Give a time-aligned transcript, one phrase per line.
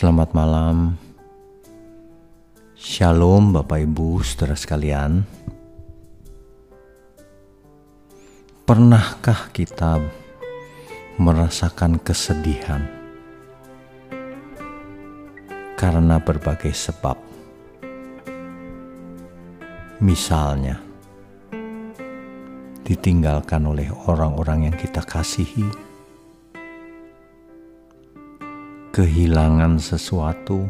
[0.00, 0.96] Selamat malam.
[2.72, 5.28] Shalom Bapak Ibu saudara sekalian.
[8.64, 10.00] Pernahkah kita
[11.20, 12.80] merasakan kesedihan
[15.76, 17.20] karena berbagai sebab?
[20.00, 20.80] Misalnya,
[22.88, 25.89] ditinggalkan oleh orang-orang yang kita kasihi
[28.90, 30.66] kehilangan sesuatu,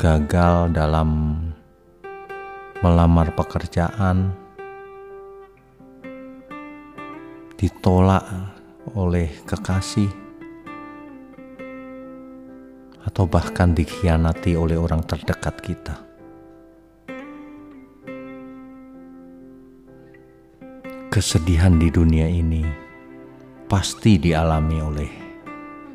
[0.00, 1.36] gagal dalam
[2.80, 4.32] melamar pekerjaan,
[7.60, 8.24] ditolak
[8.96, 10.08] oleh kekasih,
[13.04, 15.96] atau bahkan dikhianati oleh orang terdekat kita.
[21.12, 22.64] Kesedihan di dunia ini
[23.68, 25.23] pasti dialami oleh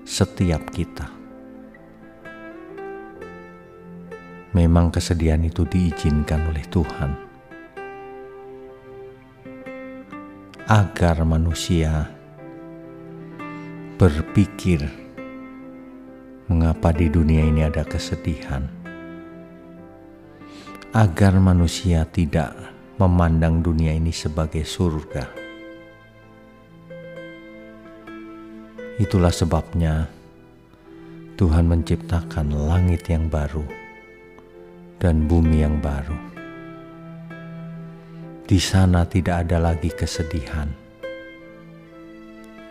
[0.10, 1.06] setiap kita.
[4.58, 7.12] Memang kesedihan itu diizinkan oleh Tuhan.
[10.66, 12.10] Agar manusia
[14.02, 14.82] berpikir
[16.50, 18.66] mengapa di dunia ini ada kesedihan,
[20.90, 22.58] agar manusia tidak
[22.98, 25.39] memandang dunia ini sebagai surga
[29.00, 30.12] Itulah sebabnya
[31.40, 33.64] Tuhan menciptakan langit yang baru
[35.00, 36.20] dan bumi yang baru.
[38.44, 40.68] Di sana tidak ada lagi kesedihan,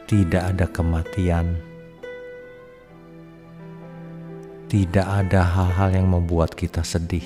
[0.05, 1.57] tidak ada kematian,
[4.69, 7.25] tidak ada hal-hal yang membuat kita sedih.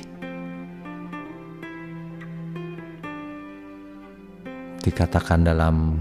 [4.87, 5.99] Dikatakan dalam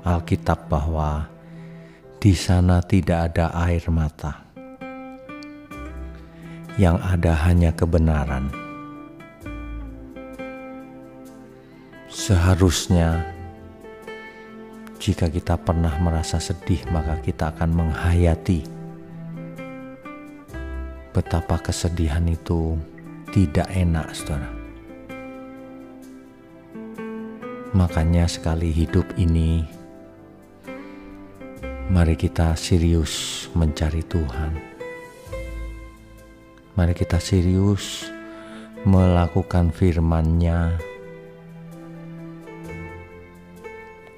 [0.00, 1.28] Alkitab bahwa
[2.18, 4.42] di sana tidak ada air mata.
[6.74, 8.50] Yang ada hanya kebenaran.
[12.10, 13.22] Seharusnya
[14.98, 18.66] jika kita pernah merasa sedih, maka kita akan menghayati
[21.14, 22.74] betapa kesedihan itu
[23.30, 24.50] tidak enak, saudara.
[27.74, 29.77] Makanya, sekali hidup ini
[31.88, 34.52] Mari kita serius mencari Tuhan.
[36.76, 38.04] Mari kita serius
[38.84, 40.76] melakukan firman-Nya.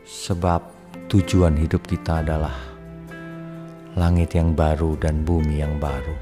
[0.03, 0.67] Sebab
[1.15, 2.59] tujuan hidup kita adalah
[3.95, 6.19] langit yang baru dan bumi yang baru.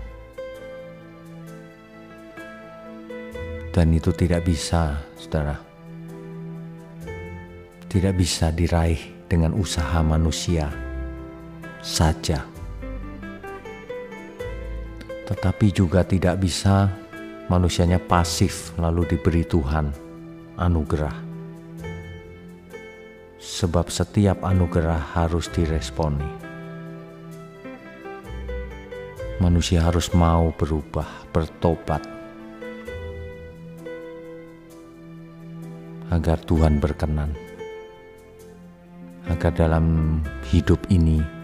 [3.72, 5.56] Dan itu tidak bisa, saudara.
[7.88, 9.00] Tidak bisa diraih
[9.32, 10.87] dengan usaha manusia
[11.80, 12.42] saja,
[15.28, 16.90] tetapi juga tidak bisa
[17.46, 19.92] manusianya pasif lalu diberi Tuhan
[20.58, 21.16] anugerah,
[23.38, 26.50] sebab setiap anugerah harus diresponi.
[29.38, 32.02] Manusia harus mau berubah, bertobat,
[36.10, 37.30] agar Tuhan berkenan,
[39.30, 40.18] agar dalam
[40.50, 41.37] hidup ini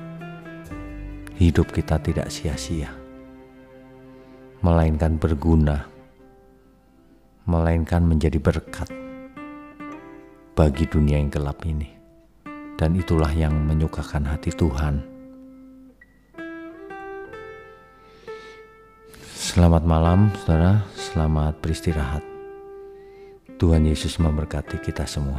[1.35, 2.95] hidup kita tidak sia-sia,
[4.63, 5.91] melainkan berguna,
[7.45, 8.87] melainkan menjadi berkat
[10.55, 11.91] bagi dunia yang gelap ini.
[12.75, 14.99] Dan itulah yang menyukakan hati Tuhan.
[19.31, 20.83] Selamat malam, saudara.
[20.99, 22.27] Selamat beristirahat.
[23.63, 25.39] Tuhan Yesus memberkati kita semua.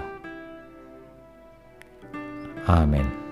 [2.64, 3.25] Amin.